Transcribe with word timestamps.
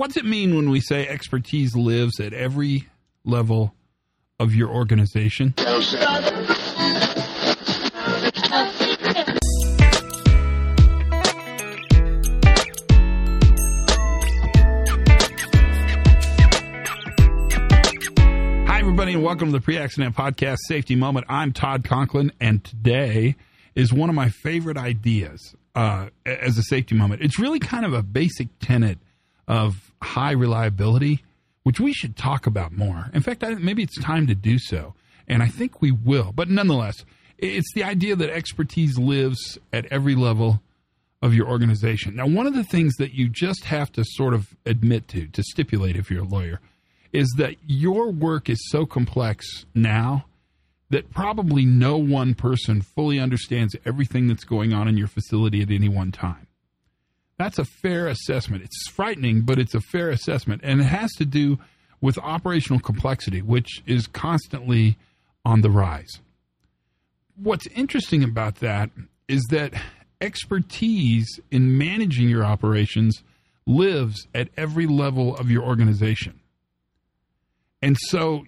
What's 0.00 0.16
it 0.16 0.24
mean 0.24 0.56
when 0.56 0.70
we 0.70 0.80
say 0.80 1.06
expertise 1.06 1.76
lives 1.76 2.20
at 2.20 2.32
every 2.32 2.88
level 3.22 3.74
of 4.38 4.54
your 4.54 4.70
organization? 4.70 5.52
Hi, 5.58 5.74
everybody, 18.78 19.12
and 19.12 19.22
welcome 19.22 19.48
to 19.48 19.52
the 19.52 19.60
Pre 19.60 19.76
Accident 19.76 20.16
Podcast 20.16 20.60
Safety 20.66 20.96
Moment. 20.96 21.26
I'm 21.28 21.52
Todd 21.52 21.84
Conklin, 21.84 22.32
and 22.40 22.64
today 22.64 23.36
is 23.74 23.92
one 23.92 24.08
of 24.08 24.14
my 24.14 24.30
favorite 24.30 24.78
ideas 24.78 25.54
uh, 25.74 26.06
as 26.24 26.56
a 26.56 26.62
safety 26.62 26.94
moment. 26.94 27.20
It's 27.20 27.38
really 27.38 27.58
kind 27.58 27.84
of 27.84 27.92
a 27.92 28.02
basic 28.02 28.48
tenet 28.60 28.96
of 29.50 29.92
high 30.00 30.30
reliability, 30.30 31.24
which 31.64 31.80
we 31.80 31.92
should 31.92 32.16
talk 32.16 32.46
about 32.46 32.70
more. 32.70 33.10
In 33.12 33.20
fact, 33.20 33.42
I, 33.42 33.54
maybe 33.54 33.82
it's 33.82 34.00
time 34.00 34.28
to 34.28 34.34
do 34.36 34.60
so, 34.60 34.94
and 35.26 35.42
I 35.42 35.48
think 35.48 35.82
we 35.82 35.90
will. 35.90 36.30
But 36.32 36.48
nonetheless, 36.48 37.04
it's 37.36 37.72
the 37.74 37.82
idea 37.82 38.14
that 38.14 38.30
expertise 38.30 38.96
lives 38.96 39.58
at 39.72 39.86
every 39.86 40.14
level 40.14 40.62
of 41.20 41.34
your 41.34 41.48
organization. 41.48 42.14
Now, 42.14 42.28
one 42.28 42.46
of 42.46 42.54
the 42.54 42.62
things 42.62 42.94
that 42.98 43.12
you 43.12 43.28
just 43.28 43.64
have 43.64 43.90
to 43.92 44.04
sort 44.04 44.34
of 44.34 44.56
admit 44.64 45.08
to, 45.08 45.26
to 45.26 45.42
stipulate 45.42 45.96
if 45.96 46.12
you're 46.12 46.22
a 46.22 46.28
lawyer, 46.28 46.60
is 47.12 47.28
that 47.36 47.56
your 47.66 48.12
work 48.12 48.48
is 48.48 48.70
so 48.70 48.86
complex 48.86 49.66
now 49.74 50.26
that 50.90 51.10
probably 51.10 51.64
no 51.64 51.96
one 51.96 52.34
person 52.34 52.82
fully 52.82 53.18
understands 53.18 53.74
everything 53.84 54.28
that's 54.28 54.44
going 54.44 54.72
on 54.72 54.86
in 54.86 54.96
your 54.96 55.08
facility 55.08 55.60
at 55.60 55.72
any 55.72 55.88
one 55.88 56.12
time. 56.12 56.46
That's 57.40 57.58
a 57.58 57.64
fair 57.64 58.06
assessment. 58.06 58.64
It's 58.64 58.90
frightening, 58.90 59.40
but 59.46 59.58
it's 59.58 59.74
a 59.74 59.80
fair 59.80 60.10
assessment. 60.10 60.60
And 60.62 60.78
it 60.82 60.84
has 60.84 61.10
to 61.12 61.24
do 61.24 61.58
with 61.98 62.18
operational 62.18 62.80
complexity, 62.80 63.40
which 63.40 63.82
is 63.86 64.06
constantly 64.06 64.98
on 65.42 65.62
the 65.62 65.70
rise. 65.70 66.20
What's 67.36 67.66
interesting 67.68 68.22
about 68.22 68.56
that 68.56 68.90
is 69.26 69.42
that 69.48 69.72
expertise 70.20 71.40
in 71.50 71.78
managing 71.78 72.28
your 72.28 72.44
operations 72.44 73.22
lives 73.66 74.28
at 74.34 74.50
every 74.58 74.86
level 74.86 75.34
of 75.34 75.50
your 75.50 75.62
organization. 75.62 76.40
And 77.80 77.96
so, 77.98 78.44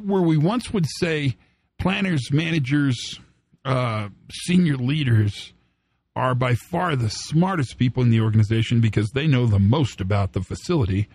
where 0.00 0.22
we 0.22 0.36
once 0.36 0.72
would 0.72 0.86
say 1.00 1.36
planners, 1.80 2.30
managers, 2.30 3.18
uh, 3.64 4.10
senior 4.30 4.76
leaders 4.76 5.52
are 6.14 6.34
by 6.34 6.54
far 6.54 6.94
the 6.94 7.10
smartest 7.10 7.78
people 7.78 8.02
in 8.02 8.10
the 8.10 8.20
organization 8.20 8.80
because 8.80 9.10
they 9.10 9.26
know 9.26 9.46
the 9.46 9.58
most 9.58 10.00
about 10.00 10.32
the 10.32 10.42
facility. 10.42 11.08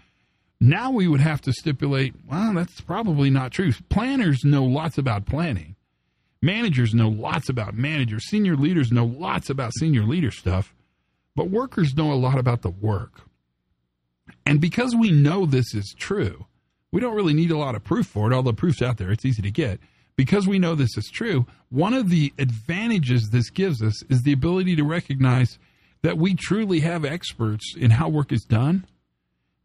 Now 0.59 0.91
we 0.91 1.07
would 1.07 1.21
have 1.21 1.41
to 1.41 1.53
stipulate, 1.53 2.15
well, 2.27 2.53
that's 2.53 2.81
probably 2.81 3.29
not 3.29 3.51
true. 3.51 3.73
Planners 3.89 4.43
know 4.43 4.63
lots 4.63 4.97
about 4.97 5.25
planning. 5.25 5.75
Managers 6.41 6.93
know 6.93 7.09
lots 7.09 7.49
about 7.49 7.75
managers. 7.75 8.27
Senior 8.27 8.55
leaders 8.55 8.91
know 8.91 9.05
lots 9.05 9.49
about 9.49 9.73
senior 9.75 10.03
leader 10.03 10.31
stuff. 10.31 10.73
But 11.35 11.49
workers 11.49 11.93
know 11.95 12.11
a 12.11 12.15
lot 12.15 12.39
about 12.39 12.63
the 12.63 12.69
work. 12.69 13.21
And 14.45 14.59
because 14.59 14.95
we 14.95 15.11
know 15.11 15.45
this 15.45 15.73
is 15.75 15.93
true, 15.97 16.45
we 16.91 17.01
don't 17.01 17.15
really 17.15 17.33
need 17.33 17.51
a 17.51 17.57
lot 17.57 17.75
of 17.75 17.83
proof 17.83 18.07
for 18.07 18.31
it, 18.31 18.35
although 18.35 18.53
proof's 18.53 18.81
out 18.81 18.97
there. 18.97 19.11
It's 19.11 19.25
easy 19.25 19.41
to 19.41 19.51
get. 19.51 19.79
Because 20.17 20.47
we 20.47 20.59
know 20.59 20.75
this 20.75 20.97
is 20.97 21.09
true, 21.13 21.45
one 21.69 21.93
of 21.93 22.09
the 22.09 22.33
advantages 22.39 23.29
this 23.31 23.49
gives 23.51 23.81
us 23.83 24.03
is 24.09 24.23
the 24.23 24.33
ability 24.33 24.75
to 24.75 24.83
recognize 24.83 25.59
that 26.01 26.17
we 26.17 26.33
truly 26.33 26.81
have 26.81 27.05
experts 27.05 27.75
in 27.77 27.91
how 27.91 28.09
work 28.09 28.31
is 28.31 28.43
done 28.43 28.85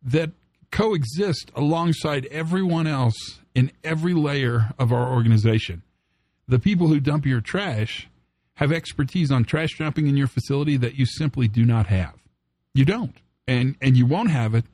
that 0.02 0.30
coexist 0.70 1.50
alongside 1.56 2.26
everyone 2.26 2.86
else 2.86 3.40
in 3.54 3.70
every 3.82 4.14
layer 4.14 4.72
of 4.78 4.92
our 4.92 5.10
organization. 5.10 5.82
The 6.48 6.58
people 6.58 6.88
who 6.88 7.00
dump 7.00 7.24
your 7.24 7.40
trash 7.40 8.08
have 8.54 8.72
expertise 8.72 9.30
on 9.30 9.44
trash 9.44 9.78
dumping 9.78 10.06
in 10.06 10.16
your 10.16 10.26
facility 10.26 10.76
that 10.76 10.96
you 10.96 11.06
simply 11.06 11.48
do 11.48 11.64
not 11.64 11.86
have. 11.86 12.14
You 12.74 12.84
don't. 12.84 13.16
And 13.46 13.76
and 13.80 13.96
you 13.96 14.06
won't 14.06 14.30
have 14.30 14.54
it 14.54 14.64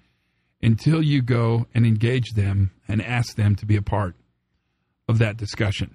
until 0.62 1.02
you 1.02 1.22
go 1.22 1.66
and 1.74 1.86
engage 1.86 2.32
them 2.32 2.72
and 2.86 3.02
ask 3.02 3.36
them 3.36 3.54
to 3.56 3.66
be 3.66 3.76
a 3.76 3.82
part 3.82 4.14
of 5.08 5.18
that 5.18 5.36
discussion. 5.36 5.94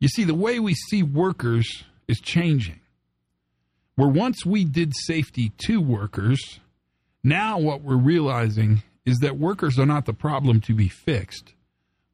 You 0.00 0.08
see, 0.08 0.24
the 0.24 0.34
way 0.34 0.58
we 0.58 0.74
see 0.74 1.02
workers 1.02 1.84
is 2.08 2.20
changing. 2.20 2.80
Where 3.94 4.08
once 4.08 4.44
we 4.44 4.64
did 4.64 4.92
safety 4.94 5.52
to 5.66 5.80
workers, 5.80 6.60
now 7.24 7.58
what 7.58 7.80
we're 7.80 7.96
realizing 7.96 8.82
is 9.06 9.18
that 9.18 9.38
workers 9.38 9.78
are 9.78 9.86
not 9.86 10.04
the 10.04 10.12
problem 10.12 10.60
to 10.62 10.74
be 10.74 10.88
fixed. 10.88 11.54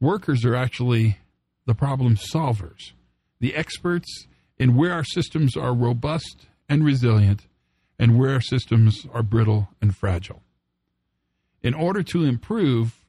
Workers 0.00 0.44
are 0.44 0.54
actually 0.54 1.18
the 1.66 1.74
problem 1.74 2.16
solvers, 2.16 2.92
the 3.40 3.56
experts 3.56 4.26
in 4.58 4.76
where 4.76 4.92
our 4.92 5.04
systems 5.04 5.56
are 5.56 5.74
robust 5.74 6.46
and 6.68 6.84
resilient 6.84 7.46
and 7.98 8.18
where 8.18 8.32
our 8.32 8.40
systems 8.40 9.06
are 9.12 9.22
brittle 9.22 9.68
and 9.80 9.96
fragile 9.96 10.42
in 11.62 11.74
order 11.74 12.02
to 12.02 12.24
improve, 12.24 13.04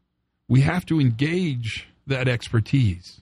we 0.48 0.62
have 0.62 0.86
to 0.86 1.00
engage 1.00 1.88
that 2.08 2.28
expertise. 2.28 3.22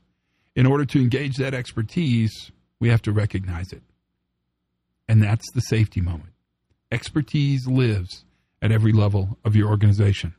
In 0.56 0.66
order 0.66 0.86
to 0.86 1.00
engage 1.00 1.38
that 1.38 1.53
expertise, 1.53 2.52
we 2.80 2.90
have 2.90 3.02
to 3.03 3.12
recognize 3.12 3.72
it. 3.72 3.81
And 5.08 5.22
that's 5.22 5.46
the 5.53 5.62
safety 5.62 6.02
moment. 6.02 6.31
Expertise 6.92 7.68
lives 7.68 8.25
at 8.62 8.72
every 8.72 8.92
level 8.92 9.38
of 9.46 9.56
your 9.56 9.69
organization. 9.69 10.34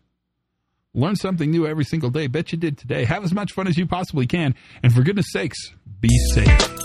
Learn 0.95 1.17
something 1.17 1.51
new 1.51 1.67
every 1.67 1.85
single 1.85 2.11
day. 2.11 2.27
Bet 2.27 2.53
you 2.53 2.59
did 2.59 2.77
today. 2.77 3.05
Have 3.05 3.25
as 3.25 3.33
much 3.33 3.53
fun 3.53 3.67
as 3.67 3.79
you 3.79 3.87
possibly 3.87 4.27
can. 4.27 4.55
And 4.83 4.93
for 4.93 5.03
goodness 5.03 5.33
sakes, 5.33 5.59
be 6.01 6.11
safe. 6.35 6.82